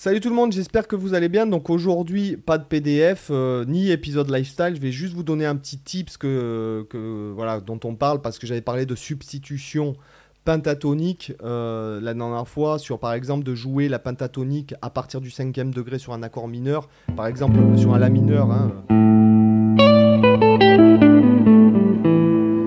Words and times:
Salut 0.00 0.20
tout 0.20 0.28
le 0.28 0.36
monde, 0.36 0.52
j'espère 0.52 0.86
que 0.86 0.94
vous 0.94 1.14
allez 1.14 1.28
bien. 1.28 1.44
Donc 1.44 1.70
aujourd'hui, 1.70 2.36
pas 2.36 2.56
de 2.56 2.62
PDF 2.62 3.30
euh, 3.32 3.64
ni 3.64 3.90
épisode 3.90 4.30
lifestyle. 4.30 4.76
Je 4.76 4.80
vais 4.80 4.92
juste 4.92 5.12
vous 5.12 5.24
donner 5.24 5.44
un 5.44 5.56
petit 5.56 5.76
tips 5.76 6.16
que, 6.16 6.86
voilà 7.34 7.58
dont 7.58 7.80
on 7.82 7.96
parle 7.96 8.20
parce 8.20 8.38
que 8.38 8.46
j'avais 8.46 8.60
parlé 8.60 8.86
de 8.86 8.94
substitution 8.94 9.96
pentatonique 10.44 11.32
euh, 11.42 12.00
la 12.00 12.14
dernière 12.14 12.46
fois 12.46 12.78
sur 12.78 13.00
par 13.00 13.12
exemple 13.12 13.42
de 13.42 13.56
jouer 13.56 13.88
la 13.88 13.98
pentatonique 13.98 14.72
à 14.82 14.90
partir 14.90 15.20
du 15.20 15.32
cinquième 15.32 15.74
degré 15.74 15.98
sur 15.98 16.12
un 16.12 16.22
accord 16.22 16.46
mineur, 16.46 16.88
par 17.16 17.26
exemple 17.26 17.58
sur 17.76 17.92
un 17.92 17.98
la 17.98 18.08
mineur. 18.08 18.52
hein. 18.52 18.70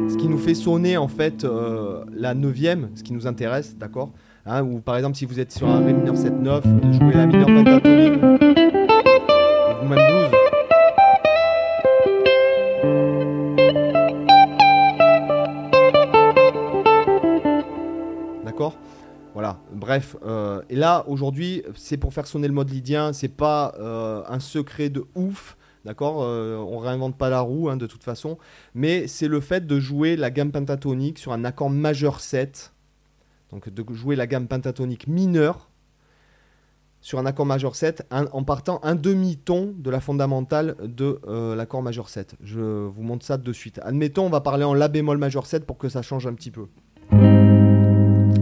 Ce 0.10 0.18
qui 0.18 0.28
nous 0.28 0.38
fait 0.38 0.54
sonner 0.54 0.98
en 0.98 1.08
fait 1.08 1.46
euh, 1.46 2.04
la 2.12 2.34
neuvième, 2.34 2.90
ce 2.96 3.04
qui 3.04 3.14
nous 3.14 3.26
intéresse, 3.26 3.78
d'accord? 3.78 4.12
Hein, 4.46 4.64
Ou 4.64 4.80
par 4.80 4.98
exemple 4.98 5.18
si 5.18 5.26
vous 5.26 5.40
êtes 5.40 5.52
sur 5.52 5.68
un 5.70 5.84
ré 5.84 5.94
mineur 5.94 6.16
7-9, 6.16 6.80
de 6.80 6.92
jouer 6.94 7.14
la 7.14 7.26
mineur 7.28 7.48
pentatonique, 7.48 8.22
ou 9.82 9.86
même 9.88 10.00
blues. 10.08 10.32
D'accord? 18.44 18.76
Voilà, 19.34 19.60
bref. 19.72 20.16
euh, 20.26 20.62
et 20.70 20.76
là, 20.76 21.06
aujourd'hui, 21.08 21.64
c'est 21.76 21.98
pour 21.98 22.14
faire 22.14 22.28
sonner 22.28 22.48
le 22.48 22.54
mode 22.54 22.70
lydien. 22.70 23.14
C'est 23.14 23.30
pas 23.30 23.74
euh, 23.80 24.24
un 24.28 24.40
secret 24.40 24.90
de 24.90 25.06
ouf. 25.16 25.58
D'accord? 25.86 26.20
Euh, 26.24 26.58
On 26.58 26.78
réinvente 26.80 27.18
pas 27.18 27.30
la 27.30 27.40
roue, 27.40 27.70
hein, 27.70 27.78
de 27.78 27.88
toute 27.88 28.04
façon. 28.04 28.38
Mais 28.74 29.08
c'est 29.08 29.28
le 29.28 29.40
fait 29.40 29.66
de 29.66 29.80
jouer 29.80 30.16
la 30.16 30.30
gamme 30.32 30.52
pentatonique 30.52 31.18
sur 31.18 31.32
un 31.32 31.46
accord 31.46 31.70
majeur 31.70 32.20
7. 32.20 32.74
Donc 33.52 33.70
de 33.70 33.84
jouer 33.94 34.16
la 34.16 34.28
gamme 34.28 34.48
pentatonique 34.48 35.08
mineure 35.08 35.70
sur 37.02 37.18
un 37.20 37.26
accord 37.26 37.46
majeur 37.46 37.76
7 37.76 38.06
un- 38.12 38.28
en 38.32 38.44
partant 38.44 38.80
un 38.84 38.96
demi-ton 38.96 39.74
de 39.78 39.90
la 39.90 40.00
fondamentale 40.00 40.76
de 40.84 41.20
euh, 41.28 41.56
l'accord 41.56 41.82
majeur 41.82 42.10
7. 42.10 42.36
Je 42.44 42.60
vous 42.62 43.02
montre 43.04 43.26
ça 43.26 43.38
de 43.38 43.54
suite. 43.54 43.80
Admettons, 43.84 44.26
on 44.26 44.30
va 44.30 44.42
parler 44.42 44.64
en 44.64 44.74
La 44.74 44.88
bémol 44.88 45.18
majeur 45.18 45.46
7 45.46 45.66
pour 45.66 45.78
que 45.78 45.90
ça 45.90 46.02
change 46.02 46.28
un 46.28 46.34
petit 46.34 46.52
peu. 46.52 46.68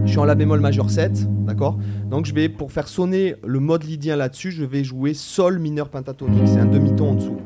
Je 0.04 0.06
suis 0.06 0.18
en 0.18 0.24
La 0.24 0.34
bémol 0.34 0.60
majeur 0.60 0.90
7, 0.90 1.26
d'accord? 1.44 1.78
Donc 2.10 2.26
je 2.26 2.34
vais, 2.34 2.48
pour 2.48 2.70
faire 2.72 2.88
sonner 2.88 3.34
le 3.44 3.60
mode 3.60 3.84
lydien 3.84 4.16
là-dessus, 4.16 4.50
je 4.50 4.64
vais 4.64 4.84
jouer 4.84 5.14
Sol 5.14 5.58
mineur 5.58 5.88
pentatonique, 5.88 6.46
c'est 6.48 6.58
un 6.60 6.66
demi-ton 6.66 7.10
en 7.10 7.14
dessous. 7.14 7.36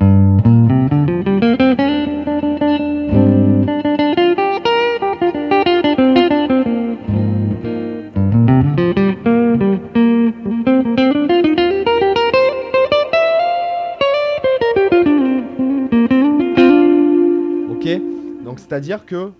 C'est-à-dire 18.75 19.05
que 19.05 19.31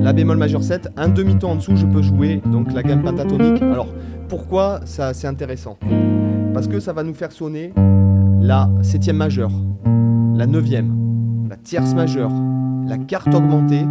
la 0.00 0.12
bémol 0.12 0.36
majeur 0.36 0.62
7, 0.62 0.90
un 0.96 1.08
demi-ton 1.08 1.48
en 1.48 1.56
dessous, 1.56 1.74
je 1.74 1.84
peux 1.84 2.00
jouer 2.00 2.40
donc 2.46 2.72
la 2.72 2.84
gamme 2.84 3.02
pentatonique. 3.02 3.60
Alors 3.60 3.88
pourquoi 4.28 4.82
ça 4.84 5.12
c'est 5.14 5.26
intéressant? 5.26 5.76
Parce 6.52 6.68
que 6.68 6.78
ça 6.78 6.92
va 6.92 7.02
nous 7.02 7.12
faire 7.12 7.32
sonner 7.32 7.72
la 8.40 8.70
septième 8.82 9.16
majeure, 9.16 9.50
la 10.36 10.46
neuvième, 10.46 11.48
la 11.50 11.56
tierce 11.56 11.92
majeure, 11.92 12.30
la 12.86 12.98
quarte 12.98 13.34
augmentée, 13.34 13.84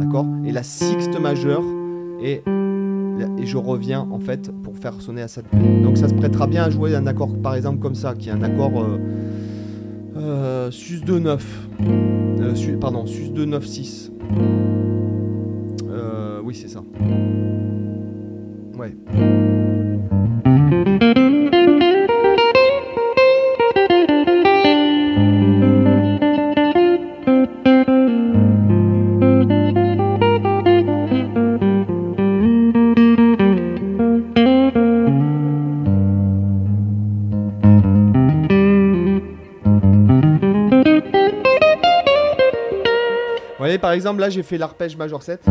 d'accord, 0.00 0.26
et 0.44 0.50
la 0.50 0.64
sixte 0.64 1.16
majeure, 1.20 1.62
et, 2.20 2.42
et 3.38 3.46
je 3.46 3.58
reviens 3.58 4.08
en 4.10 4.18
fait 4.18 4.50
pour 4.64 4.76
faire 4.76 5.00
sonner 5.00 5.22
à 5.22 5.28
cette. 5.28 5.46
Donc 5.84 5.98
ça 5.98 6.08
se 6.08 6.14
prêtera 6.14 6.48
bien 6.48 6.64
à 6.64 6.70
jouer 6.70 6.96
un 6.96 7.06
accord 7.06 7.30
par 7.40 7.54
exemple 7.54 7.78
comme 7.78 7.94
ça, 7.94 8.14
qui 8.18 8.28
est 8.28 8.32
un 8.32 8.42
accord 8.42 8.72
euh, 8.82 8.98
euh, 10.16 10.70
sus 10.72 10.98
2 10.98 11.20
9, 11.20 11.68
Euh, 12.40 12.78
pardon 12.78 13.06
sus 13.06 13.30
2 13.30 13.44
9 13.44 13.66
6. 13.66 14.12
Euh, 15.90 16.40
oui, 16.44 16.54
c'est 16.54 16.68
ça. 16.68 16.82
Ouais. 18.78 18.94
Voyez, 43.68 43.78
par 43.78 43.92
exemple, 43.92 44.20
là, 44.20 44.30
j'ai 44.30 44.42
fait 44.42 44.56
l'arpège 44.56 44.96
majeur 44.96 45.22
7. 45.22 45.44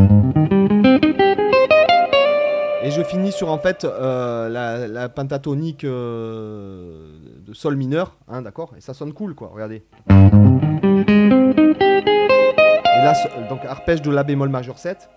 Et 2.83 2.91
je 2.91 3.03
finis 3.03 3.31
sur, 3.31 3.49
en 3.51 3.59
fait, 3.59 3.85
euh, 3.85 4.49
la, 4.49 5.09
pentatonique 5.09 5.83
euh, 5.83 7.11
de 7.45 7.53
sol 7.53 7.75
mineur. 7.75 8.15
Hein, 8.27 8.41
d'accord? 8.41 8.73
Et 8.75 8.81
ça 8.81 8.95
sonne 8.95 9.13
cool, 9.13 9.35
quoi. 9.35 9.51
Regardez. 9.53 9.83
Et 10.09 10.13
là, 13.03 13.13
donc, 13.49 13.63
arpège 13.65 14.01
de 14.01 14.09
la 14.09 14.23
bémol 14.23 14.49
majeur 14.49 14.79
7. 14.79 15.09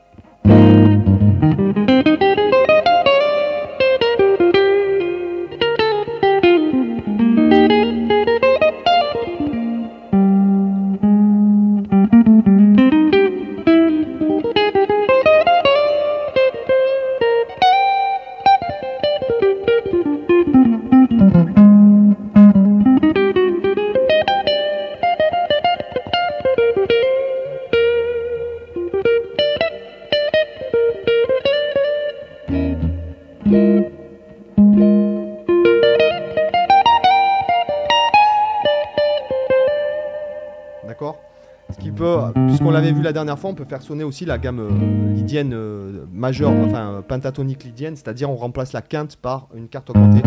Puisqu'on 42.47 42.71
l'avait 42.71 42.93
vu 42.93 43.03
la 43.03 43.13
dernière 43.13 43.39
fois, 43.39 43.51
on 43.51 43.55
peut 43.55 43.65
faire 43.65 43.83
sonner 43.83 44.05
aussi 44.05 44.25
la 44.25 44.39
gamme 44.39 44.61
euh, 44.61 45.15
lydienne 45.15 45.53
euh, 45.55 46.05
majeure, 46.13 46.53
enfin 46.65 46.95
euh, 46.95 47.03
pentatonique 47.03 47.65
lydienne, 47.65 47.97
c'est-à-dire 47.97 48.31
on 48.31 48.37
remplace 48.37 48.73
la 48.73 48.83
quinte 48.83 49.17
par 49.17 49.49
une 49.55 49.69
carte 49.69 49.91
augmentée. 49.91 50.23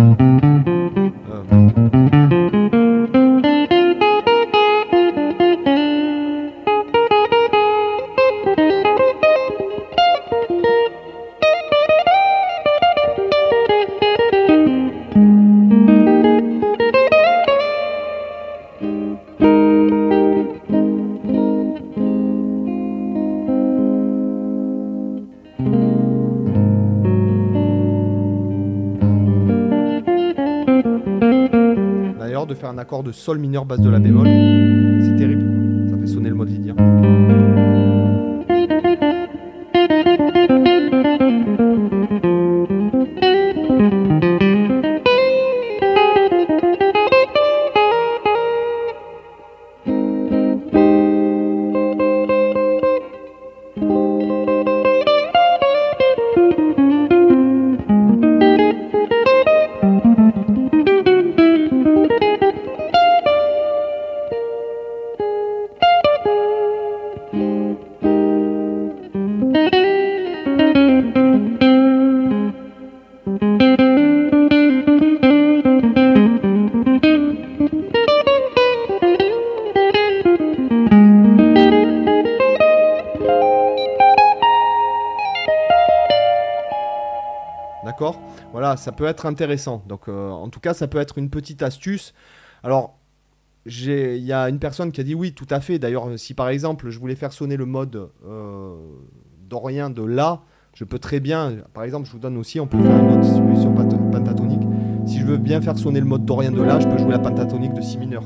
Un 32.65 32.77
accord 32.77 33.03
de 33.03 33.11
sol 33.11 33.39
mineur 33.39 33.65
basse 33.65 33.81
de 33.81 33.89
la 33.89 33.99
bémol, 33.99 34.27
c'est 35.03 35.15
terrible. 35.15 35.42
Voilà, 88.51 88.77
ça 88.77 88.91
peut 88.91 89.05
être 89.05 89.25
intéressant. 89.25 89.83
Donc, 89.87 90.07
euh, 90.07 90.29
en 90.29 90.49
tout 90.49 90.59
cas, 90.59 90.73
ça 90.73 90.87
peut 90.87 90.99
être 90.99 91.17
une 91.17 91.29
petite 91.29 91.61
astuce. 91.61 92.13
Alors, 92.63 92.97
il 93.65 94.17
y 94.17 94.33
a 94.33 94.49
une 94.49 94.59
personne 94.59 94.91
qui 94.91 95.01
a 95.01 95.03
dit 95.03 95.15
oui, 95.15 95.33
tout 95.33 95.47
à 95.49 95.59
fait. 95.59 95.79
D'ailleurs, 95.79 96.07
si 96.17 96.33
par 96.33 96.49
exemple, 96.49 96.89
je 96.89 96.99
voulais 96.99 97.15
faire 97.15 97.33
sonner 97.33 97.57
le 97.57 97.65
mode 97.65 98.09
euh, 98.25 98.75
dorien 99.49 99.89
de 99.89 100.03
La, 100.03 100.41
je 100.73 100.83
peux 100.83 100.99
très 100.99 101.19
bien, 101.19 101.57
par 101.73 101.83
exemple, 101.83 102.07
je 102.07 102.11
vous 102.11 102.19
donne 102.19 102.37
aussi, 102.37 102.59
on 102.59 102.67
peut 102.67 102.81
faire 102.81 102.97
une 102.97 103.11
autre 103.11 103.21
distribution 103.21 103.73
pentatonique. 103.73 104.63
Si 105.05 105.19
je 105.19 105.25
veux 105.25 105.37
bien 105.37 105.61
faire 105.61 105.77
sonner 105.77 105.99
le 105.99 106.05
mode 106.05 106.25
dorien 106.25 106.51
de 106.51 106.61
La, 106.61 106.79
je 106.79 106.87
peux 106.87 106.97
jouer 106.97 107.11
la 107.11 107.19
pentatonique 107.19 107.73
de 107.73 107.81
Si 107.81 107.97
mineur. 107.97 108.23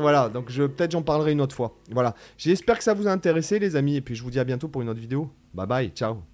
Voilà. 0.00 0.28
Donc 0.28 0.50
je 0.50 0.64
peut-être 0.64 0.92
j'en 0.92 1.02
parlerai 1.02 1.32
une 1.32 1.40
autre 1.40 1.54
fois. 1.54 1.76
Voilà. 1.90 2.14
J'espère 2.38 2.78
que 2.78 2.84
ça 2.84 2.94
vous 2.94 3.08
a 3.08 3.10
intéressé 3.10 3.58
les 3.58 3.76
amis 3.76 3.96
et 3.96 4.00
puis 4.00 4.14
je 4.14 4.22
vous 4.22 4.30
dis 4.30 4.38
à 4.38 4.44
bientôt 4.44 4.68
pour 4.68 4.82
une 4.82 4.88
autre 4.88 5.00
vidéo. 5.00 5.30
Bye 5.54 5.66
bye, 5.66 5.88
ciao. 5.88 6.29